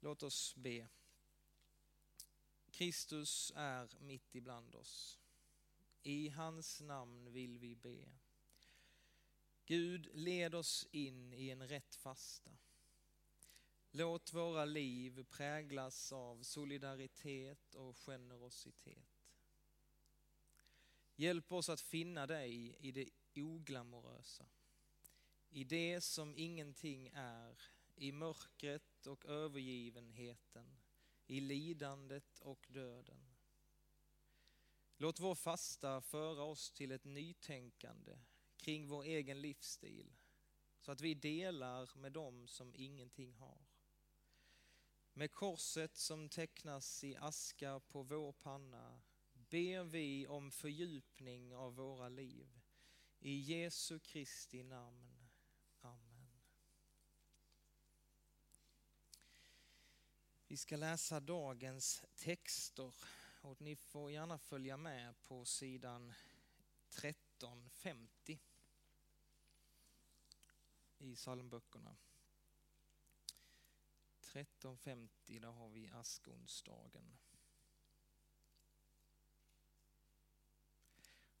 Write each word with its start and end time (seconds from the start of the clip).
Låt 0.00 0.22
oss 0.22 0.54
be. 0.54 0.88
Kristus 2.70 3.52
är 3.56 3.88
mitt 4.00 4.34
ibland 4.34 4.74
oss. 4.74 5.18
I 6.02 6.28
hans 6.28 6.80
namn 6.80 7.32
vill 7.32 7.58
vi 7.58 7.74
be. 7.74 8.08
Gud, 9.66 10.08
led 10.14 10.54
oss 10.54 10.86
in 10.90 11.32
i 11.32 11.50
en 11.50 11.68
rätt 11.68 11.94
fasta. 11.94 12.50
Låt 13.90 14.32
våra 14.32 14.64
liv 14.64 15.24
präglas 15.30 16.12
av 16.12 16.42
solidaritet 16.42 17.74
och 17.74 17.96
generositet. 17.96 19.20
Hjälp 21.16 21.52
oss 21.52 21.68
att 21.68 21.80
finna 21.80 22.26
dig 22.26 22.76
i 22.80 22.92
det 22.92 23.08
oglamorösa, 23.36 24.46
i 25.50 25.64
det 25.64 26.00
som 26.00 26.34
ingenting 26.36 27.10
är, 27.14 27.62
i 28.00 28.12
mörkret 28.12 29.06
och 29.06 29.24
övergivenheten, 29.24 30.80
i 31.26 31.40
lidandet 31.40 32.40
och 32.40 32.66
döden. 32.68 33.34
Låt 34.96 35.20
vår 35.20 35.34
fasta 35.34 36.00
föra 36.00 36.42
oss 36.42 36.70
till 36.70 36.92
ett 36.92 37.04
nytänkande 37.04 38.18
kring 38.56 38.88
vår 38.88 39.04
egen 39.04 39.40
livsstil, 39.40 40.16
så 40.80 40.92
att 40.92 41.00
vi 41.00 41.14
delar 41.14 41.96
med 41.96 42.12
dem 42.12 42.48
som 42.48 42.74
ingenting 42.74 43.34
har. 43.34 43.66
Med 45.12 45.32
korset 45.32 45.96
som 45.96 46.28
tecknas 46.28 47.04
i 47.04 47.16
aska 47.16 47.80
på 47.80 48.02
vår 48.02 48.32
panna 48.32 49.00
ber 49.32 49.84
vi 49.84 50.26
om 50.26 50.50
fördjupning 50.50 51.54
av 51.54 51.74
våra 51.74 52.08
liv. 52.08 52.60
I 53.18 53.40
Jesu 53.40 53.98
Kristi 53.98 54.62
namn. 54.62 55.19
Vi 60.50 60.56
ska 60.56 60.76
läsa 60.76 61.20
dagens 61.20 62.04
texter 62.16 62.94
och 63.40 63.60
ni 63.60 63.76
får 63.76 64.10
gärna 64.10 64.38
följa 64.38 64.76
med 64.76 65.22
på 65.22 65.44
sidan 65.44 66.12
1350 66.88 68.40
i 70.98 71.14
psalmböckerna. 71.14 71.96
1350, 74.20 75.38
där 75.38 75.48
har 75.48 75.68
vi 75.68 75.88
askonsdagen. 75.88 77.18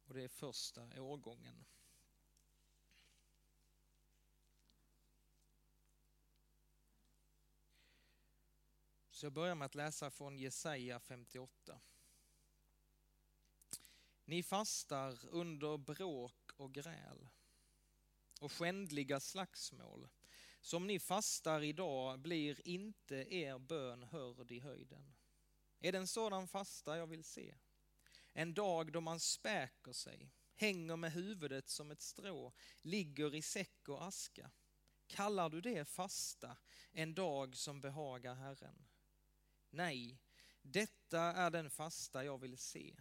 Och 0.04 0.14
det 0.14 0.22
är 0.22 0.28
första 0.28 1.02
årgången. 1.02 1.64
Så 9.20 9.26
jag 9.26 9.32
börjar 9.32 9.54
med 9.54 9.66
att 9.66 9.74
läsa 9.74 10.10
från 10.10 10.38
Jesaja 10.38 11.00
58. 11.00 11.80
Ni 14.24 14.42
fastar 14.42 15.18
under 15.28 15.76
bråk 15.76 16.52
och 16.56 16.74
gräl 16.74 17.28
och 18.40 18.52
skändliga 18.52 19.20
slagsmål. 19.20 20.08
Som 20.60 20.86
ni 20.86 20.98
fastar 20.98 21.62
idag 21.62 22.18
blir 22.18 22.68
inte 22.68 23.34
er 23.34 23.58
bön 23.58 24.02
hörd 24.02 24.52
i 24.52 24.60
höjden. 24.60 25.14
Är 25.80 25.92
det 25.92 25.98
en 25.98 26.06
sådan 26.06 26.48
fasta 26.48 26.96
jag 26.96 27.06
vill 27.06 27.24
se? 27.24 27.54
En 28.32 28.54
dag 28.54 28.92
då 28.92 29.00
man 29.00 29.20
späker 29.20 29.92
sig, 29.92 30.30
hänger 30.54 30.96
med 30.96 31.12
huvudet 31.12 31.68
som 31.68 31.90
ett 31.90 32.02
strå, 32.02 32.52
ligger 32.82 33.34
i 33.34 33.42
säck 33.42 33.88
och 33.88 34.04
aska. 34.04 34.50
Kallar 35.06 35.48
du 35.48 35.60
det 35.60 35.84
fasta, 35.84 36.56
en 36.92 37.14
dag 37.14 37.56
som 37.56 37.80
behagar 37.80 38.34
Herren? 38.34 38.86
Nej, 39.70 40.18
detta 40.62 41.20
är 41.20 41.50
den 41.50 41.70
fasta 41.70 42.24
jag 42.24 42.38
vill 42.38 42.58
se. 42.58 42.96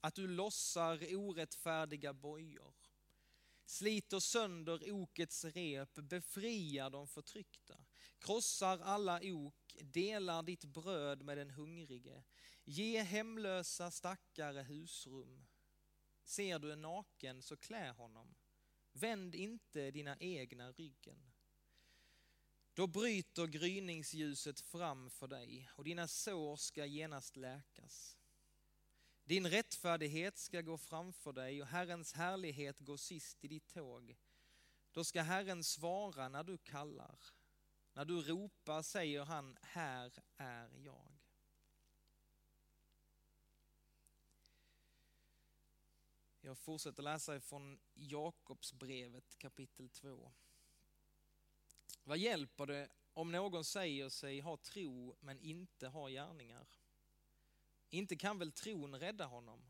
Att 0.00 0.14
du 0.14 0.28
lossar 0.28 1.16
orättfärdiga 1.16 2.12
bojor, 2.12 2.74
sliter 3.66 4.18
sönder 4.18 4.92
okets 4.92 5.44
rep, 5.44 5.94
befriar 5.94 6.90
de 6.90 7.08
förtryckta, 7.08 7.84
krossar 8.18 8.78
alla 8.78 9.20
ok, 9.22 9.76
delar 9.80 10.42
ditt 10.42 10.64
bröd 10.64 11.22
med 11.22 11.38
den 11.38 11.50
hungrige, 11.50 12.24
ge 12.64 13.02
hemlösa 13.02 13.90
stackare 13.90 14.62
husrum. 14.62 15.46
Ser 16.24 16.58
du 16.58 16.72
en 16.72 16.82
naken 16.82 17.42
så 17.42 17.56
klä 17.56 17.90
honom, 17.90 18.34
vänd 18.92 19.34
inte 19.34 19.90
dina 19.90 20.16
egna 20.20 20.72
ryggen. 20.72 21.32
Då 22.76 22.86
bryter 22.86 23.46
gryningsljuset 23.46 24.60
fram 24.60 25.10
för 25.10 25.28
dig 25.28 25.68
och 25.74 25.84
dina 25.84 26.08
sår 26.08 26.56
ska 26.56 26.86
genast 26.86 27.36
läkas. 27.36 28.18
Din 29.24 29.46
rättfärdighet 29.46 30.38
ska 30.38 30.60
gå 30.60 30.78
framför 30.78 31.32
dig 31.32 31.62
och 31.62 31.68
Herrens 31.68 32.12
härlighet 32.12 32.80
gå 32.80 32.98
sist 32.98 33.44
i 33.44 33.48
ditt 33.48 33.74
tåg. 33.74 34.16
Då 34.92 35.04
ska 35.04 35.22
Herren 35.22 35.64
svara 35.64 36.28
när 36.28 36.44
du 36.44 36.58
kallar. 36.58 37.18
När 37.92 38.04
du 38.04 38.20
ropar 38.20 38.82
säger 38.82 39.24
han, 39.24 39.56
här 39.62 40.12
är 40.36 40.70
jag. 40.76 41.18
Jag 46.40 46.58
fortsätter 46.58 47.02
läsa 47.02 47.36
ifrån 47.36 47.78
Jakobsbrevet 47.94 49.38
kapitel 49.38 49.88
2. 49.88 50.32
Vad 52.08 52.18
hjälper 52.18 52.66
det 52.66 52.88
om 53.12 53.32
någon 53.32 53.64
säger 53.64 54.08
sig 54.08 54.40
ha 54.40 54.56
tro 54.56 55.16
men 55.20 55.40
inte 55.40 55.88
har 55.88 56.10
gärningar? 56.10 56.66
Inte 57.90 58.16
kan 58.16 58.38
väl 58.38 58.52
tron 58.52 58.94
rädda 58.94 59.26
honom? 59.26 59.64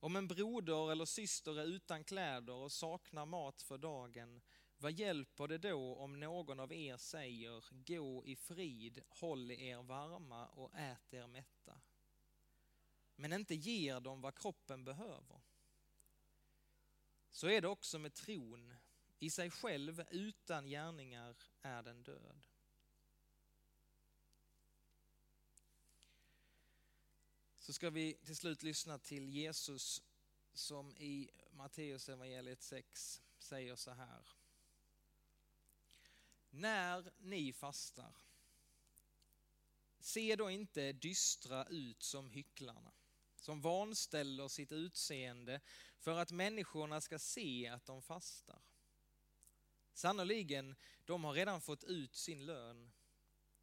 Om 0.00 0.16
en 0.16 0.28
broder 0.28 0.92
eller 0.92 1.04
syster 1.04 1.58
är 1.58 1.64
utan 1.64 2.04
kläder 2.04 2.52
och 2.52 2.72
saknar 2.72 3.26
mat 3.26 3.62
för 3.62 3.78
dagen, 3.78 4.40
vad 4.76 4.92
hjälper 4.92 5.48
det 5.48 5.58
då 5.58 5.96
om 5.96 6.20
någon 6.20 6.60
av 6.60 6.72
er 6.72 6.96
säger 6.96 7.64
gå 7.70 8.26
i 8.26 8.36
frid, 8.36 9.02
håll 9.08 9.50
er 9.50 9.82
varma 9.82 10.46
och 10.46 10.74
ät 10.74 11.14
er 11.14 11.26
mätta? 11.26 11.80
Men 13.16 13.32
inte 13.32 13.54
ger 13.54 14.00
dem 14.00 14.20
vad 14.20 14.38
kroppen 14.38 14.84
behöver. 14.84 15.40
Så 17.30 17.48
är 17.48 17.60
det 17.60 17.68
också 17.68 17.98
med 17.98 18.14
tron. 18.14 18.74
I 19.18 19.30
sig 19.30 19.50
själv 19.50 20.04
utan 20.10 20.66
gärningar 20.66 21.36
är 21.62 21.82
den 21.82 22.02
död. 22.02 22.46
Så 27.58 27.72
ska 27.72 27.90
vi 27.90 28.14
till 28.14 28.36
slut 28.36 28.62
lyssna 28.62 28.98
till 28.98 29.28
Jesus 29.28 30.02
som 30.52 30.96
i 30.96 31.30
Matteus 31.50 32.08
evangeliet 32.08 32.62
6 32.62 33.22
säger 33.38 33.76
så 33.76 33.90
här. 33.90 34.28
När 36.50 37.12
ni 37.18 37.52
fastar, 37.52 38.16
se 40.00 40.36
då 40.36 40.50
inte 40.50 40.92
dystra 40.92 41.64
ut 41.64 42.02
som 42.02 42.30
hycklarna, 42.30 42.92
som 43.36 43.60
vanställer 43.60 44.48
sitt 44.48 44.72
utseende 44.72 45.60
för 45.98 46.18
att 46.18 46.30
människorna 46.30 47.00
ska 47.00 47.18
se 47.18 47.68
att 47.68 47.86
de 47.86 48.02
fastar. 48.02 48.67
Sannoliken, 49.98 50.76
de 51.04 51.24
har 51.24 51.32
redan 51.32 51.60
fått 51.60 51.84
ut 51.84 52.16
sin 52.16 52.46
lön. 52.46 52.92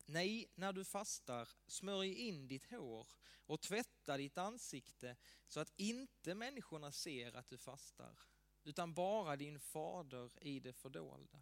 Nej, 0.05 0.47
när 0.55 0.73
du 0.73 0.85
fastar, 0.85 1.49
smörj 1.67 2.13
in 2.13 2.47
ditt 2.47 2.69
hår 2.71 3.07
och 3.45 3.61
tvätta 3.61 4.17
ditt 4.17 4.37
ansikte 4.37 5.15
så 5.47 5.59
att 5.59 5.73
inte 5.75 6.35
människorna 6.35 6.91
ser 6.91 7.35
att 7.35 7.47
du 7.47 7.57
fastar, 7.57 8.19
utan 8.63 8.93
bara 8.93 9.35
din 9.35 9.59
fader 9.59 10.29
i 10.41 10.59
det 10.59 10.73
fördolda. 10.73 11.39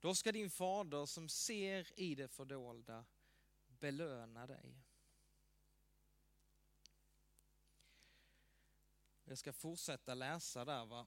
Då 0.00 0.14
ska 0.14 0.32
din 0.32 0.50
fader 0.50 1.06
som 1.06 1.28
ser 1.28 2.00
i 2.00 2.14
det 2.14 2.28
fördolda 2.28 3.04
belöna 3.66 4.46
dig. 4.46 4.84
Jag 9.24 9.38
ska 9.38 9.52
fortsätta 9.52 10.14
läsa 10.14 10.64
där 10.64 10.86
va? 10.86 11.06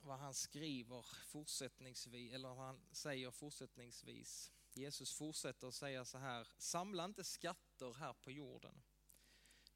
Vad 0.00 0.18
han 0.18 0.34
skriver 0.34 1.06
fortsättningsvis, 1.26 2.32
eller 2.32 2.48
vad 2.48 2.66
han 2.66 2.80
säger 2.92 3.30
fortsättningsvis. 3.30 4.52
Jesus 4.72 5.12
fortsätter 5.12 5.68
att 5.68 5.74
säga 5.74 6.04
så 6.04 6.18
här, 6.18 6.48
samla 6.58 7.04
inte 7.04 7.24
skatter 7.24 7.94
här 7.94 8.12
på 8.12 8.30
jorden. 8.30 8.82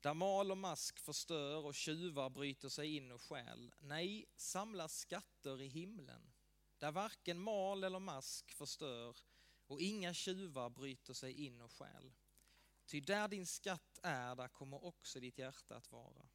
Där 0.00 0.14
mal 0.14 0.50
och 0.50 0.58
mask 0.58 0.98
förstör 0.98 1.64
och 1.64 1.74
tjuvar 1.74 2.30
bryter 2.30 2.68
sig 2.68 2.96
in 2.96 3.12
och 3.12 3.22
stjäl. 3.22 3.74
Nej, 3.78 4.26
samla 4.36 4.88
skatter 4.88 5.60
i 5.60 5.68
himlen. 5.68 6.32
Där 6.78 6.92
varken 6.92 7.40
mal 7.40 7.84
eller 7.84 7.98
mask 7.98 8.52
förstör 8.52 9.16
och 9.66 9.80
inga 9.80 10.14
tjuvar 10.14 10.70
bryter 10.70 11.14
sig 11.14 11.32
in 11.32 11.60
och 11.60 11.72
stjäl. 11.72 12.12
Ty 12.86 13.00
där 13.00 13.28
din 13.28 13.46
skatt 13.46 13.98
är, 14.02 14.36
där 14.36 14.48
kommer 14.48 14.84
också 14.84 15.20
ditt 15.20 15.38
hjärta 15.38 15.76
att 15.76 15.92
vara. 15.92 16.28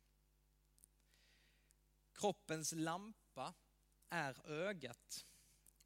Kroppens 2.13 2.71
lampa 2.71 3.53
är 4.09 4.49
ögat. 4.49 5.25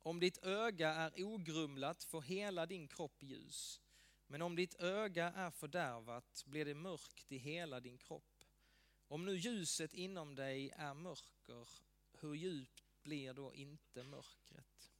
Om 0.04 0.20
ditt 0.20 0.38
öga 0.44 0.94
är 0.94 1.24
ogrumlat 1.24 2.04
får 2.04 2.22
hela 2.22 2.66
din 2.66 2.88
kropp 2.88 3.24
ljus. 3.24 3.82
Men 4.28 4.42
om 4.42 4.56
ditt 4.56 4.74
öga 4.74 5.32
är 5.32 5.52
fördärvat 5.52 6.44
blir 6.46 6.66
det 6.66 6.74
mörkt 6.74 7.32
i 7.32 7.38
hela 7.38 7.80
din 7.80 7.98
kropp. 7.98 8.46
Om 9.08 9.26
nu 9.26 9.36
ljuset 9.36 9.94
inom 9.94 10.36
dig 10.36 10.70
är 10.70 10.94
mörker, 10.94 11.70
hur 12.20 12.34
djupt 12.34 13.04
blir 13.04 13.34
då 13.34 13.54
inte 13.54 14.04
mörkret? 14.04 14.92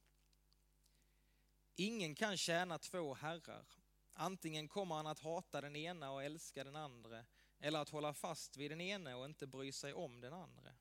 Ingen 1.76 2.14
kan 2.14 2.36
tjäna 2.36 2.78
två 2.78 3.14
herrar. 3.14 3.66
Antingen 4.12 4.68
kommer 4.68 4.94
han 4.94 5.06
att 5.06 5.18
hata 5.18 5.60
den 5.60 5.76
ena 5.76 6.10
och 6.10 6.24
älska 6.24 6.64
den 6.64 6.76
andra, 6.76 7.24
eller 7.58 7.78
att 7.78 7.88
hålla 7.88 8.14
fast 8.14 8.56
vid 8.56 8.70
den 8.70 8.80
ena 8.80 9.16
och 9.16 9.24
inte 9.24 9.46
bry 9.46 9.72
sig 9.72 9.94
om 9.94 10.20
den 10.20 10.32
andra. 10.32 10.72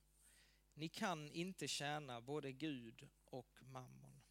Ni 0.73 0.89
kan 0.89 1.31
inte 1.31 1.67
tjäna 1.67 2.21
både 2.21 2.51
Gud 2.51 3.09
och 3.25 3.57
mammon. 3.61 4.21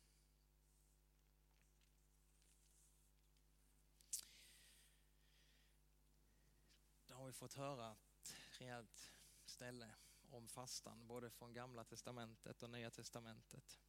Då 7.06 7.14
har 7.14 7.26
vi 7.26 7.32
fått 7.32 7.54
höra 7.54 7.96
ett 8.22 8.36
rejält 8.58 9.12
ställe 9.44 9.90
om 10.30 10.48
fastan, 10.48 11.06
både 11.06 11.30
från 11.30 11.52
Gamla 11.52 11.84
Testamentet 11.84 12.62
och 12.62 12.70
Nya 12.70 12.90
Testamentet. 12.90 13.80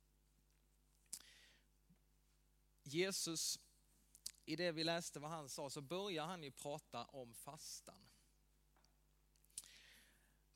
Jesus, 2.83 3.59
i 4.45 4.55
det 4.55 4.71
vi 4.71 4.83
läste 4.83 5.19
vad 5.19 5.31
han 5.31 5.49
sa, 5.49 5.69
så 5.69 5.81
börjar 5.81 6.25
han 6.25 6.43
ju 6.43 6.51
prata 6.51 7.05
om 7.05 7.33
fastan. 7.33 8.10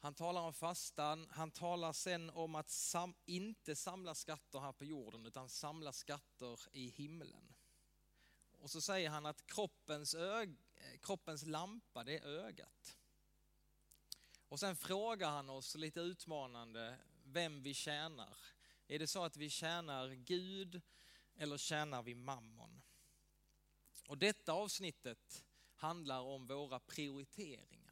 Han 0.06 0.14
talar 0.14 0.42
om 0.42 0.54
fastan, 0.54 1.28
han 1.32 1.52
talar 1.52 1.94
sen 1.94 2.30
om 2.30 2.56
att 2.56 2.70
sam 2.70 3.16
inte 3.26 3.76
samla 3.76 4.16
skatter 4.16 4.60
här 4.60 4.72
på 4.72 4.86
jorden 4.86 5.26
utan 5.26 5.50
samla 5.50 5.94
skatter 5.94 6.60
i 6.72 6.90
himlen. 6.90 7.56
Och 8.52 8.72
så 8.72 8.82
säger 8.82 9.10
han 9.10 9.26
att 9.26 9.48
kroppens, 9.48 10.16
kroppens 11.02 11.46
lampa 11.46 12.04
det 12.04 12.18
är 12.18 12.26
ögat. 12.26 12.98
Och 14.50 14.60
sen 14.60 14.76
frågar 14.76 15.30
han 15.30 15.50
oss 15.50 15.76
lite 15.76 16.00
utmanande 16.00 16.98
vem 17.24 17.64
vi 17.64 17.74
tjänar. 17.74 18.38
Är 18.88 19.00
det 19.00 19.08
så 19.08 19.24
att 19.24 19.38
vi 19.38 19.50
tjänar 19.50 20.10
Gud 20.10 20.82
eller 21.36 21.58
tjänar 21.58 22.04
vi 22.04 22.16
mammon? 22.16 22.82
Och 24.08 24.18
detta 24.18 24.54
avsnittet 24.54 25.46
handlar 25.76 26.20
om 26.20 26.48
våra 26.48 26.80
prioriteringar. 26.80 27.85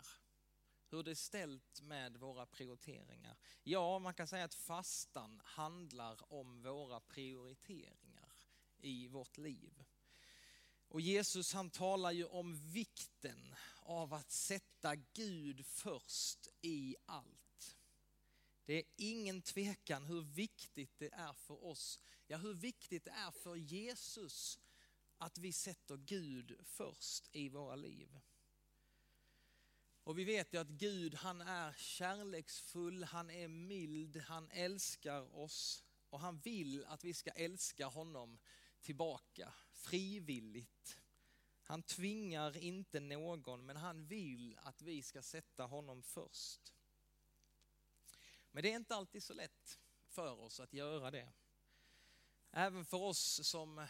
Hur 0.93 1.03
det 1.03 1.11
är 1.11 1.15
ställt 1.15 1.81
med 1.81 2.17
våra 2.17 2.45
prioriteringar. 2.45 3.37
Ja, 3.63 3.99
man 3.99 4.13
kan 4.13 4.27
säga 4.27 4.43
att 4.43 4.53
fastan 4.53 5.41
handlar 5.45 6.33
om 6.33 6.61
våra 6.61 6.99
prioriteringar 6.99 8.33
i 8.77 9.07
vårt 9.07 9.37
liv. 9.37 9.83
Och 10.87 11.01
Jesus 11.01 11.53
han 11.53 11.69
talar 11.69 12.11
ju 12.11 12.25
om 12.25 12.55
vikten 12.55 13.55
av 13.79 14.13
att 14.13 14.31
sätta 14.31 14.95
Gud 14.95 15.65
först 15.65 16.47
i 16.61 16.95
allt. 17.05 17.77
Det 18.65 18.73
är 18.73 18.83
ingen 18.95 19.41
tvekan 19.41 20.05
hur 20.05 20.21
viktigt 20.21 20.99
det 20.99 21.13
är 21.13 21.33
för 21.33 21.65
oss, 21.65 21.99
ja 22.27 22.37
hur 22.37 22.53
viktigt 22.53 23.05
det 23.05 23.11
är 23.11 23.31
för 23.31 23.55
Jesus 23.55 24.59
att 25.17 25.37
vi 25.37 25.53
sätter 25.53 25.97
Gud 25.97 26.59
först 26.63 27.29
i 27.31 27.49
våra 27.49 27.75
liv. 27.75 28.19
Och 30.03 30.19
vi 30.19 30.23
vet 30.23 30.53
ju 30.53 30.57
att 30.57 30.67
Gud 30.67 31.15
han 31.15 31.41
är 31.41 31.73
kärleksfull, 31.73 33.03
han 33.03 33.29
är 33.29 33.47
mild, 33.47 34.17
han 34.17 34.49
älskar 34.51 35.35
oss 35.35 35.83
och 36.09 36.19
han 36.19 36.39
vill 36.39 36.85
att 36.85 37.03
vi 37.03 37.13
ska 37.13 37.31
älska 37.31 37.85
honom 37.85 38.39
tillbaka 38.81 39.53
frivilligt. 39.71 40.99
Han 41.63 41.83
tvingar 41.83 42.57
inte 42.57 42.99
någon, 42.99 43.65
men 43.65 43.77
han 43.77 44.05
vill 44.05 44.57
att 44.57 44.81
vi 44.81 45.01
ska 45.01 45.21
sätta 45.21 45.63
honom 45.63 46.03
först. 46.03 46.73
Men 48.51 48.63
det 48.63 48.71
är 48.71 48.75
inte 48.75 48.95
alltid 48.95 49.23
så 49.23 49.33
lätt 49.33 49.79
för 50.07 50.39
oss 50.39 50.59
att 50.59 50.73
göra 50.73 51.11
det. 51.11 51.33
Även 52.51 52.85
för 52.85 52.97
oss 52.97 53.47
som 53.47 53.87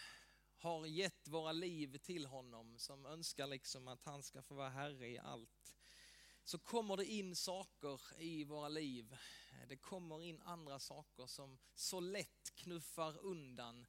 har 0.57 0.85
gett 0.85 1.27
våra 1.27 1.51
liv 1.51 1.97
till 1.97 2.25
honom, 2.25 2.79
som 2.79 3.05
önskar 3.05 3.47
liksom 3.47 3.87
att 3.87 4.03
han 4.03 4.23
ska 4.23 4.41
få 4.41 4.55
vara 4.55 4.69
herre 4.69 5.07
i 5.07 5.19
allt, 5.19 5.75
så 6.43 6.59
kommer 6.59 6.97
det 6.97 7.05
in 7.05 7.35
saker 7.35 8.01
i 8.17 8.43
våra 8.43 8.69
liv. 8.69 9.17
Det 9.67 9.77
kommer 9.77 10.23
in 10.23 10.41
andra 10.41 10.79
saker 10.79 11.27
som 11.27 11.59
så 11.75 11.99
lätt 11.99 12.55
knuffar 12.55 13.17
undan 13.17 13.85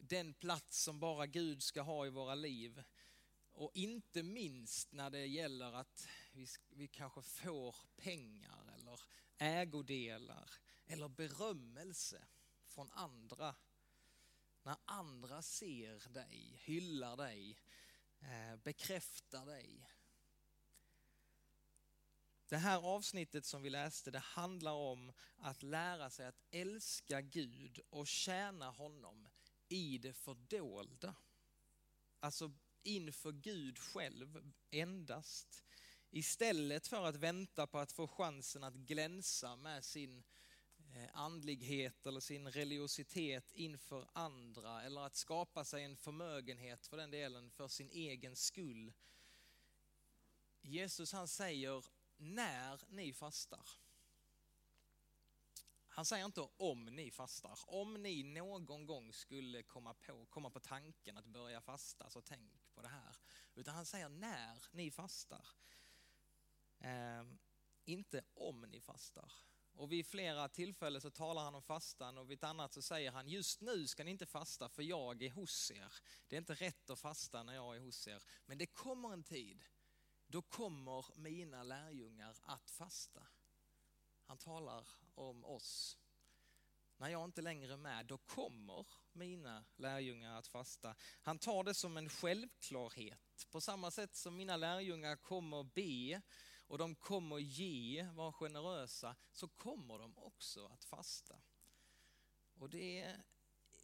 den 0.00 0.34
plats 0.34 0.82
som 0.82 1.00
bara 1.00 1.26
Gud 1.26 1.62
ska 1.62 1.82
ha 1.82 2.06
i 2.06 2.10
våra 2.10 2.34
liv. 2.34 2.82
Och 3.52 3.70
inte 3.74 4.22
minst 4.22 4.92
när 4.92 5.10
det 5.10 5.26
gäller 5.26 5.72
att 5.72 6.08
vi, 6.32 6.46
vi 6.68 6.88
kanske 6.88 7.22
får 7.22 7.76
pengar 7.96 8.74
eller 8.74 9.00
ägodelar 9.38 10.50
eller 10.86 11.08
berömmelse 11.08 12.26
från 12.66 12.90
andra. 12.92 13.54
När 14.62 14.76
andra 14.84 15.42
ser 15.42 16.12
dig, 16.12 16.60
hyllar 16.64 17.16
dig, 17.16 17.58
eh, 18.20 18.56
bekräftar 18.56 19.46
dig. 19.46 19.88
Det 22.48 22.56
här 22.56 22.78
avsnittet 22.78 23.44
som 23.44 23.62
vi 23.62 23.70
läste, 23.70 24.10
det 24.10 24.18
handlar 24.18 24.72
om 24.72 25.12
att 25.36 25.62
lära 25.62 26.10
sig 26.10 26.26
att 26.26 26.42
älska 26.50 27.20
Gud 27.20 27.80
och 27.90 28.06
tjäna 28.06 28.70
honom 28.70 29.28
i 29.68 29.98
det 29.98 30.12
fördolda. 30.12 31.14
Alltså 32.20 32.52
inför 32.82 33.32
Gud 33.32 33.78
själv 33.78 34.52
endast. 34.70 35.64
Istället 36.10 36.86
för 36.86 37.04
att 37.04 37.16
vänta 37.16 37.66
på 37.66 37.78
att 37.78 37.92
få 37.92 38.08
chansen 38.08 38.64
att 38.64 38.74
glänsa 38.74 39.56
med 39.56 39.84
sin 39.84 40.22
eh, 40.94 41.08
andlighet 41.12 42.06
eller 42.06 42.20
sin 42.20 42.48
religiositet 42.48 43.52
inför 43.52 44.08
andra 44.12 44.82
eller 44.82 45.00
att 45.00 45.16
skapa 45.16 45.64
sig 45.64 45.84
en 45.84 45.96
förmögenhet 45.96 46.86
för 46.86 46.96
den 46.96 47.10
delen 47.10 47.50
för 47.50 47.68
sin 47.68 47.90
egen 47.90 48.36
skull. 48.36 48.92
Jesus 50.60 51.12
han 51.12 51.28
säger 51.28 51.84
när 52.18 52.80
ni 52.88 53.12
fastar. 53.12 53.68
Han 55.88 56.04
säger 56.04 56.24
inte 56.24 56.48
om 56.56 56.84
ni 56.84 57.10
fastar. 57.10 57.58
Om 57.66 57.94
ni 57.94 58.22
någon 58.22 58.86
gång 58.86 59.12
skulle 59.12 59.62
komma 59.62 59.94
på, 59.94 60.26
komma 60.26 60.50
på 60.50 60.60
tanken 60.60 61.16
att 61.16 61.26
börja 61.26 61.60
fasta, 61.60 62.10
så 62.10 62.20
tänk 62.20 62.74
på 62.74 62.82
det 62.82 62.88
här. 62.88 63.16
Utan 63.54 63.74
han 63.74 63.86
säger 63.86 64.08
när 64.08 64.62
ni 64.72 64.90
fastar. 64.90 65.46
Eh, 66.78 67.24
inte 67.84 68.24
om 68.34 68.60
ni 68.60 68.80
fastar. 68.80 69.32
Och 69.72 69.92
vid 69.92 70.06
flera 70.06 70.48
tillfällen 70.48 71.00
så 71.00 71.10
talar 71.10 71.42
han 71.42 71.54
om 71.54 71.62
fastan 71.62 72.18
och 72.18 72.30
vid 72.30 72.38
ett 72.38 72.44
annat 72.44 72.74
så 72.74 72.82
säger 72.82 73.10
han 73.10 73.28
just 73.28 73.60
nu 73.60 73.86
ska 73.86 74.04
ni 74.04 74.10
inte 74.10 74.26
fasta 74.26 74.68
för 74.68 74.82
jag 74.82 75.22
är 75.22 75.30
hos 75.30 75.70
er. 75.70 75.92
Det 76.28 76.36
är 76.36 76.38
inte 76.38 76.54
rätt 76.54 76.90
att 76.90 76.98
fasta 76.98 77.42
när 77.42 77.54
jag 77.54 77.76
är 77.76 77.80
hos 77.80 78.08
er. 78.08 78.22
Men 78.46 78.58
det 78.58 78.66
kommer 78.66 79.12
en 79.12 79.22
tid, 79.22 79.64
då 80.28 80.42
kommer 80.42 81.18
mina 81.18 81.62
lärjungar 81.62 82.36
att 82.42 82.70
fasta. 82.70 83.26
Han 84.26 84.38
talar 84.38 84.88
om 85.14 85.44
oss. 85.44 85.98
När 86.96 87.08
jag 87.08 87.24
inte 87.24 87.42
längre 87.42 87.72
är 87.72 87.76
med, 87.76 88.06
då 88.06 88.18
kommer 88.18 88.86
mina 89.12 89.64
lärjungar 89.76 90.38
att 90.38 90.46
fasta. 90.46 90.94
Han 91.22 91.38
tar 91.38 91.64
det 91.64 91.74
som 91.74 91.96
en 91.96 92.08
självklarhet. 92.08 93.46
På 93.50 93.60
samma 93.60 93.90
sätt 93.90 94.16
som 94.16 94.36
mina 94.36 94.56
lärjungar 94.56 95.16
kommer 95.16 95.62
be 95.62 96.22
och 96.66 96.78
de 96.78 96.94
kommer 96.94 97.38
ge, 97.38 98.02
vara 98.02 98.32
generösa, 98.32 99.16
så 99.32 99.48
kommer 99.48 99.98
de 99.98 100.18
också 100.18 100.66
att 100.66 100.84
fasta. 100.84 101.40
Och 102.54 102.70
det 102.70 103.16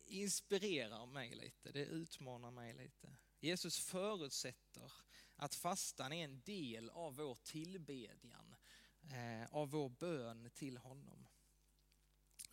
inspirerar 0.07 1.07
mig 1.07 1.35
lite, 1.35 1.73
det 1.73 1.85
utmanar 1.85 2.51
mig 2.51 2.75
lite. 2.75 3.17
Jesus 3.41 3.79
förutsätter 3.79 4.93
att 5.37 5.55
fastan 5.55 6.12
är 6.12 6.25
en 6.25 6.41
del 6.41 6.91
av 6.91 7.17
vår 7.17 7.35
tillbedjan 7.35 8.55
eh, 9.12 9.55
av 9.55 9.71
vår 9.71 9.88
bön 9.88 10.50
till 10.50 10.76
honom. 10.76 11.29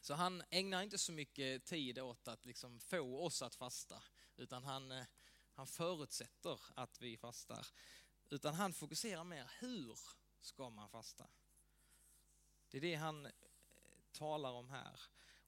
Så 0.02 0.14
han 0.14 0.44
ägnar 0.50 0.82
inte 0.82 0.98
så 0.98 1.12
mycket 1.12 1.66
tid 1.66 2.00
åt 2.00 2.28
att 2.28 2.46
liksom 2.46 2.80
få 2.80 3.26
oss 3.26 3.42
att 3.42 3.56
fasta, 3.56 4.04
utan 4.38 4.64
han, 4.64 4.92
eh, 4.92 5.06
han 5.54 5.68
förutsätter 5.68 6.60
att 6.76 7.02
vi 7.02 7.18
fastar. 7.18 7.68
Utan 8.30 8.54
han 8.54 8.74
fokuserar 8.74 9.24
mer, 9.24 9.52
hur 9.60 10.00
ska 10.42 10.70
man 10.70 10.90
fasta? 10.90 11.28
Det 12.70 12.78
är 12.78 12.82
det 12.82 12.96
han 12.96 13.26
eh, 13.26 13.32
talar 14.12 14.52
om 14.52 14.70
här. 14.70 15.00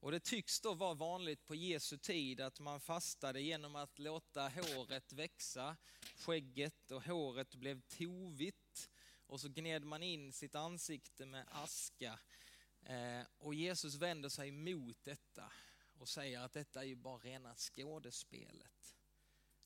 Och 0.03 0.11
det 0.11 0.19
tycks 0.19 0.61
då 0.61 0.73
vara 0.73 0.93
vanligt 0.93 1.45
på 1.45 1.55
Jesu 1.55 1.97
tid 1.97 2.41
att 2.41 2.59
man 2.59 2.79
fastade 2.79 3.41
genom 3.41 3.75
att 3.75 3.99
låta 3.99 4.49
håret 4.49 5.13
växa, 5.13 5.77
skägget 6.15 6.91
och 6.91 7.03
håret 7.03 7.55
blev 7.55 7.81
tovigt 7.81 8.89
och 9.27 9.41
så 9.41 9.49
gned 9.49 9.83
man 9.83 10.03
in 10.03 10.33
sitt 10.33 10.55
ansikte 10.55 11.25
med 11.25 11.45
aska. 11.51 12.19
Eh, 12.81 13.21
och 13.37 13.53
Jesus 13.53 13.95
vänder 13.95 14.29
sig 14.29 14.51
mot 14.51 15.03
detta. 15.03 15.51
och 15.99 16.09
säger 16.09 16.39
att 16.39 16.53
detta 16.53 16.81
är 16.81 16.85
ju 16.87 16.95
bara 16.95 17.17
rena 17.17 17.55
skådespelet. 17.55 18.95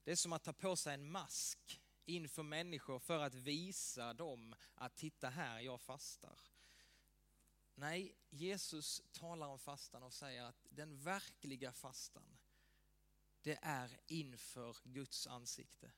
Det 0.03 0.11
är 0.11 0.15
som 0.15 0.33
att 0.33 0.43
ta 0.43 0.53
på 0.53 0.75
sig 0.75 0.93
en 0.93 1.11
mask 1.11 1.81
inför 2.05 2.43
människor 2.43 2.99
för 2.99 3.19
att 3.19 3.33
visa 3.33 4.13
dem 4.13 4.55
att 4.75 4.95
titta 4.95 5.29
här, 5.29 5.59
jag 5.59 5.81
fastar. 5.81 6.39
Nej, 7.79 8.15
Jesus 8.29 9.01
talar 9.11 9.47
om 9.47 9.59
fastan 9.59 10.03
och 10.03 10.13
säger 10.13 10.43
att 10.43 10.65
den 10.69 10.99
verkliga 10.99 11.73
fastan, 11.73 12.37
det 13.41 13.59
är 13.61 13.99
inför 14.07 14.77
Guds 14.83 15.27
ansikte. 15.27 15.91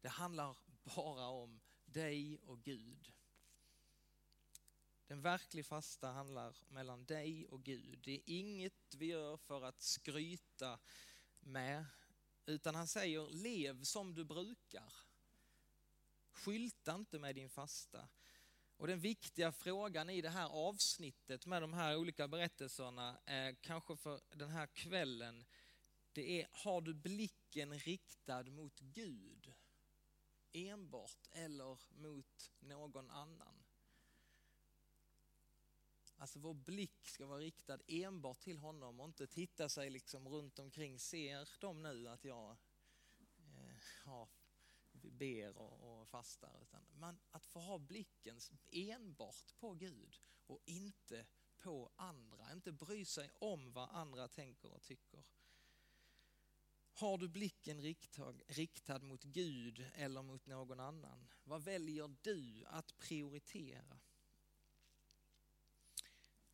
Det 0.00 0.08
handlar 0.08 0.56
bara 0.96 1.28
om 1.28 1.60
dig 1.84 2.38
och 2.38 2.62
Gud. 2.62 3.12
Den 5.06 5.22
verkliga 5.22 5.64
fasta 5.64 6.12
handlar 6.12 6.56
mellan 6.68 7.04
dig 7.04 7.46
och 7.46 7.64
Gud. 7.64 7.98
Det 8.04 8.12
är 8.12 8.22
inget 8.26 8.94
vi 8.94 9.06
gör 9.06 9.36
för 9.36 9.62
att 9.62 9.82
skryta 9.82 10.78
med, 11.40 11.86
utan 12.46 12.74
han 12.74 12.88
säger 12.88 13.30
lev 13.30 13.82
som 13.82 14.14
du 14.14 14.24
brukar. 14.24 14.92
Skylta 16.32 16.94
inte 16.94 17.18
med 17.18 17.34
din 17.34 17.50
fasta. 17.50 18.08
Och 18.76 18.86
den 18.86 19.00
viktiga 19.00 19.52
frågan 19.52 20.10
i 20.10 20.20
det 20.20 20.30
här 20.30 20.48
avsnittet 20.48 21.46
med 21.46 21.62
de 21.62 21.72
här 21.72 21.96
olika 21.96 22.28
berättelserna, 22.28 23.18
eh, 23.26 23.54
kanske 23.60 23.96
för 23.96 24.20
den 24.30 24.50
här 24.50 24.66
kvällen, 24.66 25.44
det 26.12 26.40
är 26.40 26.48
har 26.52 26.80
du 26.80 26.94
blicken 26.94 27.78
riktad 27.78 28.42
mot 28.42 28.80
Gud 28.80 29.52
enbart 30.52 31.28
eller 31.32 31.78
mot 31.88 32.52
någon 32.60 33.10
annan? 33.10 33.64
Alltså 36.18 36.38
vår 36.38 36.54
blick 36.54 37.08
ska 37.08 37.26
vara 37.26 37.38
riktad 37.38 37.78
enbart 37.86 38.40
till 38.40 38.58
honom 38.58 39.00
och 39.00 39.06
inte 39.06 39.26
titta 39.26 39.68
sig 39.68 39.90
liksom 39.90 40.28
runt 40.28 40.58
omkring. 40.58 40.98
Ser 40.98 41.48
de 41.60 41.82
nu 41.82 42.08
att 42.08 42.24
jag 42.24 42.50
eh, 42.50 44.04
har 44.04 44.28
ber 45.10 45.58
och, 45.58 46.00
och 46.00 46.08
fastar. 46.08 46.62
Utan 46.62 46.86
man, 46.92 47.18
att 47.30 47.46
få 47.46 47.60
ha 47.60 47.78
blicken 47.78 48.40
enbart 48.70 49.56
på 49.58 49.74
Gud 49.74 50.20
och 50.46 50.60
inte 50.64 51.26
på 51.58 51.92
andra. 51.96 52.52
Inte 52.52 52.72
bry 52.72 53.04
sig 53.04 53.30
om 53.38 53.72
vad 53.72 53.88
andra 53.90 54.28
tänker 54.28 54.72
och 54.72 54.82
tycker. 54.82 55.24
Har 56.92 57.18
du 57.18 57.28
blicken 57.28 57.80
riktad, 57.80 58.34
riktad 58.46 58.98
mot 58.98 59.24
Gud 59.24 59.90
eller 59.94 60.22
mot 60.22 60.46
någon 60.46 60.80
annan? 60.80 61.28
Vad 61.44 61.62
väljer 61.62 62.16
du 62.22 62.64
att 62.66 62.98
prioritera? 62.98 64.00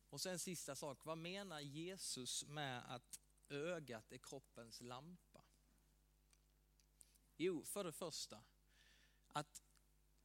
Och 0.09 0.21
sen 0.21 0.39
sista 0.39 0.75
sak, 0.75 1.05
vad 1.05 1.17
menar 1.17 1.59
Jesus 1.59 2.45
med 2.45 2.95
att 2.95 3.19
ögat 3.49 4.11
är 4.11 4.17
kroppens 4.17 4.81
lampa? 4.81 5.32
Jo, 7.43 7.63
för 7.65 7.83
det 7.83 7.91
första, 7.91 8.43
att 9.27 9.61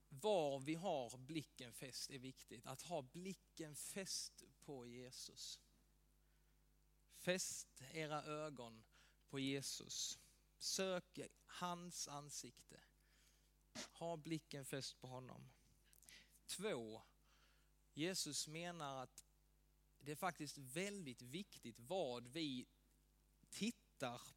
var 0.09 0.61
vi 0.61 0.75
har 0.75 1.17
blicken 1.17 1.73
fäst 1.73 2.11
är 2.11 2.19
viktigt. 2.19 2.67
Att 2.67 2.83
ha 2.83 3.03
blicken 3.03 3.77
fäst 3.77 4.45
på 4.65 4.87
Jesus. 4.87 5.61
Fäst 7.17 7.83
era 7.93 8.25
ögon 8.25 8.85
på 9.29 9.39
Jesus. 9.39 10.19
Sök 10.59 11.19
hans 11.47 12.09
ansikte. 12.09 12.81
Ha 13.93 14.17
blicken 14.17 14.65
fäst 14.65 15.01
på 15.01 15.07
honom. 15.07 15.51
Två, 16.47 17.03
Jesus 17.95 18.49
menar 18.49 19.03
att 19.03 19.25
det 19.99 20.13
är 20.13 20.17
faktiskt 20.17 20.59
väldigt 20.59 21.23
viktigt 21.23 21.81
vad 21.81 22.27
vi 22.29 22.67
tittar 23.51 23.88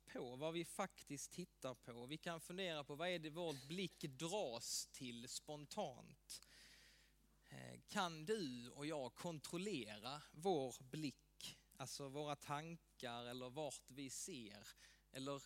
på, 0.06 0.36
vad 0.36 0.53
vi 0.53 0.65
faktiskt 0.65 1.32
tittar 1.32 1.74
på. 1.74 2.06
Vi 2.06 2.18
kan 2.18 2.41
fundera 2.41 2.84
på 2.84 2.96
vad 2.96 3.08
är 3.08 3.20
det 3.20 3.30
vår 3.30 3.68
blick 3.68 4.01
dras 4.01 4.89
till 4.91 5.30
spontant. 5.30 6.41
Eh, 7.50 7.80
kan 7.88 8.25
du 8.25 8.70
och 8.70 8.86
jag 8.86 9.15
kontrollera 9.15 10.22
vår 10.32 10.75
blick, 10.80 11.58
alltså 11.77 12.10
våra 12.10 12.36
tankar 12.36 13.25
eller 13.25 13.50
vart 13.50 13.91
vi 13.91 14.10
ser? 14.10 14.68
Eller 15.12 15.41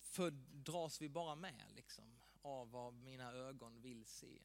för 0.00 0.30
dras 0.64 1.00
vi 1.00 1.08
bara 1.08 1.34
med 1.34 1.72
liksom, 1.74 2.20
av 2.42 2.70
vad 2.70 2.94
mina 2.94 3.32
ögon 3.32 3.80
vill 3.80 4.06
se? 4.06 4.42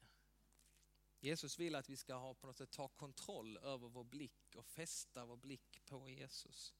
Jesus 1.20 1.58
vill 1.58 1.74
att 1.74 1.88
vi 1.88 1.96
ska 1.96 2.14
ha 2.14 2.34
på 2.34 2.46
något 2.46 2.56
sätt 2.56 2.70
ta 2.70 2.88
kontroll 2.88 3.56
över 3.56 3.88
vår 3.88 4.04
blick 4.04 4.56
och 4.56 4.66
fästa 4.66 5.24
vår 5.24 5.36
blick 5.36 5.82
på 5.86 6.08
Jesus. 6.08 6.74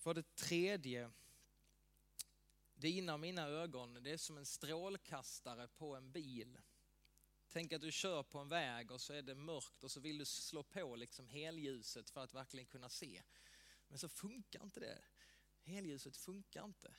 För 0.00 0.14
det 0.14 0.36
tredje, 0.36 1.10
det 2.74 2.90
innan 2.90 3.20
mina 3.20 3.46
ögon, 3.46 4.02
det 4.02 4.10
är 4.10 4.16
som 4.16 4.38
en 4.38 4.46
strålkastare 4.46 5.68
på 5.68 5.96
en 5.96 6.12
bil. 6.12 6.58
Tänk 7.48 7.72
att 7.72 7.80
du 7.80 7.92
kör 7.92 8.22
på 8.22 8.38
en 8.38 8.48
väg 8.48 8.90
och 8.90 9.00
så 9.00 9.12
är 9.12 9.22
det 9.22 9.34
mörkt 9.34 9.84
och 9.84 9.90
så 9.90 10.00
vill 10.00 10.18
du 10.18 10.24
slå 10.24 10.62
på 10.62 10.96
liksom 10.96 11.28
helljuset 11.28 12.10
för 12.10 12.24
att 12.24 12.34
verkligen 12.34 12.66
kunna 12.66 12.88
se. 12.88 13.22
Men 13.88 13.98
så 13.98 14.08
funkar 14.08 14.62
inte 14.62 14.80
det. 14.80 15.02
Helljuset 15.62 16.16
funkar 16.16 16.64
inte. 16.64 16.94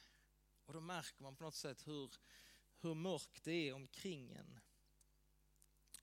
Och 0.65 0.73
då 0.73 0.79
märker 0.79 1.23
man 1.23 1.35
på 1.35 1.43
något 1.43 1.55
sätt 1.55 1.87
hur, 1.87 2.11
hur 2.81 2.93
mörkt 2.93 3.43
det 3.43 3.69
är 3.69 3.73
omkring 3.73 4.31
en. 4.31 4.59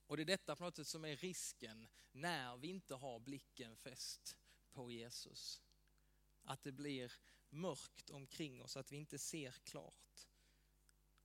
Och 0.07 0.17
det 0.17 0.23
är 0.23 0.25
detta 0.25 0.57
på 0.57 0.65
något 0.65 0.77
sätt 0.77 0.89
som 0.89 1.05
är 1.05 1.17
risken 1.17 1.89
när 2.13 2.57
vi 2.57 2.69
inte 2.69 2.95
har 2.95 3.21
blicken 3.21 3.77
fäst 3.77 4.37
på 4.73 4.91
Jesus. 4.91 5.63
Att 6.49 6.63
det 6.63 6.73
blir 6.73 7.13
mörkt 7.51 8.11
omkring 8.11 8.63
oss, 8.63 8.77
att 8.77 8.93
vi 8.93 8.97
inte 8.97 9.19
ser 9.19 9.51
klart. 9.51 10.29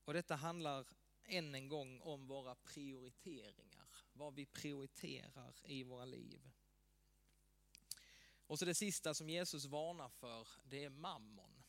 Och 0.06 0.13
detta 0.13 0.36
handlar 0.36 0.88
än 1.24 1.56
en 1.56 1.68
gång 1.68 2.01
om 2.01 2.27
våra 2.27 2.56
prioriteringar, 2.56 3.88
vad 4.13 4.36
vi 4.36 4.46
prioriterar 4.46 5.56
i 5.63 5.84
våra 5.84 6.06
liv. 6.06 6.50
Och 8.48 8.60
så 8.60 8.65
det 8.65 8.75
sista 8.75 9.13
som 9.13 9.30
Jesus 9.30 9.65
varnar 9.65 10.10
för, 10.10 10.48
det 10.63 10.84
är 10.84 10.89
mammon. 10.89 11.63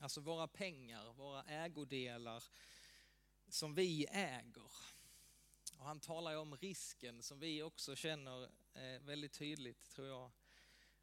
Alltså 0.00 0.20
våra 0.20 0.48
pengar, 0.48 1.12
våra 1.12 1.42
ägodelar 1.42 2.44
som 3.48 3.74
vi 3.74 4.06
äger. 4.10 4.72
Och 5.78 5.84
han 5.84 6.00
talar 6.00 6.30
ju 6.30 6.36
om 6.36 6.56
risken 6.56 7.22
som 7.22 7.38
vi 7.38 7.62
också 7.62 7.96
känner 7.96 8.42
eh, 8.74 9.02
väldigt 9.02 9.32
tydligt, 9.32 9.90
tror 9.90 10.08
jag. 10.08 10.30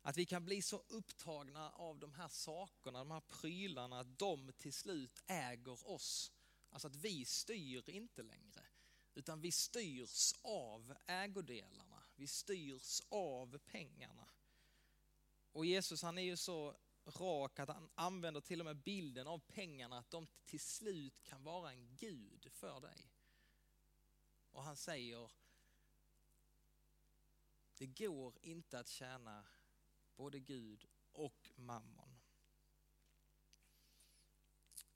Att 0.02 0.18
vi 0.18 0.26
kan 0.26 0.46
bli 0.46 0.62
så 0.62 0.84
upptagna 0.88 1.72
av 1.72 2.00
de 2.00 2.14
här 2.14 2.28
sakerna, 2.28 3.00
de 3.00 3.12
här 3.12 3.22
prylarna, 3.22 4.00
att 4.00 4.20
de 4.20 4.54
till 4.58 4.74
slut 4.74 5.24
äger 5.28 5.90
oss. 5.90 6.32
Alltså 6.70 6.88
att 6.88 6.96
vi 6.96 7.26
styr 7.26 7.90
inte 7.90 8.24
längre, 8.24 8.66
utan 9.14 9.42
vi 9.42 9.52
styrs 9.52 10.34
av 10.42 10.96
ägodelarna. 11.08 12.04
Vi 12.16 12.28
styrs 12.28 13.02
av 13.10 13.58
pengarna. 13.58 14.30
Och 15.52 15.66
Jesus 15.66 16.02
han 16.02 16.18
är 16.18 16.22
ju 16.22 16.38
så 16.38 16.76
rak 17.06 17.60
att 17.60 17.70
han 17.70 17.90
använder 17.96 18.42
till 18.42 18.60
och 18.60 18.66
med 18.66 18.78
bilden 18.78 19.28
av 19.28 19.40
pengarna, 19.40 19.98
att 19.98 20.12
de 20.12 20.28
till 20.46 20.60
slut 20.60 21.24
kan 21.24 21.44
vara 21.44 21.72
en 21.72 21.96
gud 21.96 22.48
för 22.52 22.80
dig. 22.80 23.12
Och 24.52 24.64
han 24.64 24.78
säger, 24.78 25.32
det 27.78 27.88
går 27.88 28.38
inte 28.42 28.80
att 28.80 28.90
tjäna 28.90 29.46
både 30.20 30.40
Gud 30.40 30.86
och 31.12 31.52
mammon. 31.56 32.20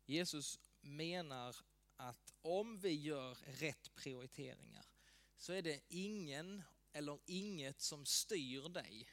Jesus 0.06 0.60
menar 0.82 1.56
att 1.96 2.34
om 2.42 2.80
vi 2.80 2.90
gör 2.90 3.36
rätt 3.36 3.96
prioriteringar 3.96 4.86
så 5.38 5.54
är 5.54 5.62
det 5.62 5.82
ingen 5.88 6.64
eller 6.92 7.20
inget 7.26 7.82
som 7.82 8.06
styr 8.06 8.70
dig, 8.70 9.08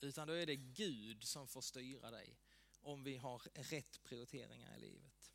utan 0.00 0.28
då 0.28 0.32
är 0.32 0.46
det 0.46 0.56
Gud 0.56 1.24
som 1.24 1.48
får 1.48 1.60
styra 1.60 2.10
dig 2.10 2.38
om 2.80 3.04
vi 3.04 3.16
har 3.16 3.42
rätt 3.54 4.02
prioriteringar 4.02 4.76
i 4.76 4.80
livet. 4.80 5.32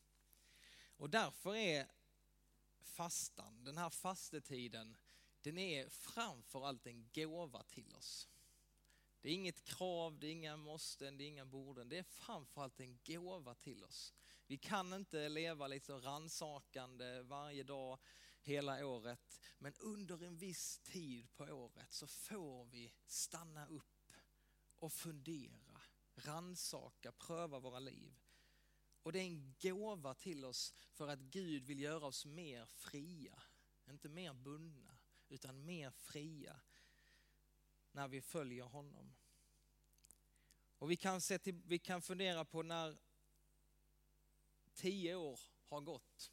Och 0.98 1.10
därför 1.10 1.55
är 1.55 1.88
fastan, 2.81 3.63
den 3.63 3.77
här 3.77 3.89
fastetiden, 3.89 4.98
den 5.41 5.57
är 5.57 5.89
framförallt 5.89 6.88
en 6.88 7.10
gåva 7.13 7.63
till 7.63 7.96
oss. 7.96 8.29
Det 9.21 9.29
är 9.29 9.33
inget 9.33 9.63
krav, 9.63 10.19
det 10.19 10.27
är 10.27 10.31
inga 10.31 10.57
måsten, 10.57 11.17
det 11.17 11.24
är 11.24 11.27
inga 11.27 11.45
borden. 11.45 11.89
Det 11.89 11.97
är 11.97 12.03
framförallt 12.03 12.79
en 12.79 13.00
gåva 13.05 13.55
till 13.55 13.83
oss. 13.83 14.13
Vi 14.47 14.57
kan 14.57 14.93
inte 14.93 15.29
leva 15.29 15.67
lite 15.67 15.93
ransakande 15.93 17.21
varje 17.21 17.63
dag 17.63 18.00
hela 18.41 18.86
året. 18.86 19.39
Men 19.59 19.74
under 19.79 20.24
en 20.24 20.38
viss 20.38 20.79
tid 20.79 21.36
på 21.36 21.43
året 21.43 21.93
så 21.93 22.07
får 22.07 22.65
vi 22.65 22.93
stanna 23.05 23.67
upp 23.67 24.13
och 24.79 24.93
fundera, 24.93 25.81
ransaka, 26.15 27.12
pröva 27.12 27.59
våra 27.59 27.79
liv. 27.79 28.15
Och 29.03 29.12
det 29.12 29.19
är 29.19 29.24
en 29.24 29.55
gåva 29.62 30.13
till 30.13 30.45
oss 30.45 30.74
för 30.93 31.07
att 31.07 31.19
Gud 31.19 31.63
vill 31.63 31.79
göra 31.79 32.05
oss 32.05 32.25
mer 32.25 32.65
fria. 32.65 33.41
Inte 33.89 34.09
mer 34.09 34.33
bundna, 34.33 34.97
utan 35.29 35.65
mer 35.65 35.91
fria 35.91 36.59
när 37.97 38.07
vi 38.07 38.21
följer 38.21 38.63
honom. 38.63 39.15
Och 40.77 40.91
vi 40.91 40.97
kan, 40.97 41.21
se 41.21 41.39
till, 41.39 41.61
vi 41.65 41.79
kan 41.79 42.01
fundera 42.01 42.45
på 42.45 42.63
när 42.63 42.97
tio 44.73 45.15
år 45.15 45.39
har 45.63 45.81
gått. 45.81 46.31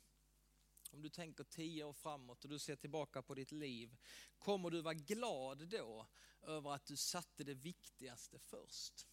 Om 0.90 1.02
du 1.02 1.08
tänker 1.08 1.44
tio 1.44 1.84
år 1.84 1.92
framåt 1.92 2.44
och 2.44 2.50
du 2.50 2.58
ser 2.58 2.76
tillbaka 2.76 3.22
på 3.22 3.34
ditt 3.34 3.52
liv, 3.52 3.96
kommer 4.38 4.70
du 4.70 4.80
vara 4.80 4.94
glad 4.94 5.68
då 5.68 6.06
över 6.42 6.70
att 6.70 6.86
du 6.86 6.96
satte 6.96 7.44
det 7.44 7.54
viktigaste 7.54 8.38
först? 8.38 9.06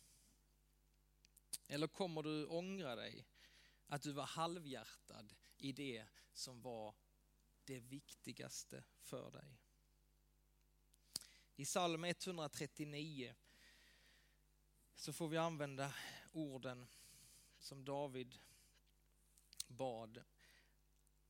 Eller 1.68 1.88
kommer 1.88 2.24
du 2.24 2.46
ångra 2.46 2.96
dig 2.96 3.28
att 3.88 4.02
du 4.02 4.12
var 4.12 4.26
halvhjärtad 4.26 5.36
i 5.58 5.72
det 5.72 6.06
som 6.34 6.62
var 6.62 6.96
det 7.64 7.80
viktigaste 7.80 8.84
för 9.00 9.32
dig? 9.32 9.62
I 11.56 11.66
psalm 11.66 12.04
139 12.04 13.36
så 14.96 15.14
får 15.14 15.28
vi 15.28 15.38
använda 15.38 15.94
orden 16.32 16.88
som 17.60 17.86
David 17.86 18.40
bad. 19.68 20.24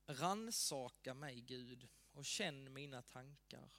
Ransaka 0.05 1.13
mig 1.13 1.41
Gud 1.41 1.87
och 2.11 2.25
känn 2.25 2.73
mina 2.73 3.01
tankar. 3.01 3.71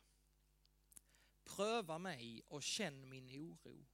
Pröva 1.44 1.99
mig 1.99 2.42
och 2.49 2.62
känn 2.62 3.08
min 3.08 3.28
oro. 3.28 3.87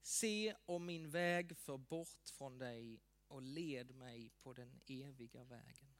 Se 0.00 0.56
om 0.64 0.86
min 0.86 1.10
väg 1.10 1.56
för 1.56 1.76
bort 1.76 2.30
från 2.30 2.58
dig 2.58 3.00
och 3.28 3.42
led 3.42 3.94
mig 3.94 4.30
på 4.30 4.52
den 4.52 4.80
eviga 4.86 5.44
vägen. 5.44 5.94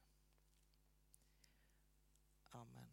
Amen. 2.50 2.83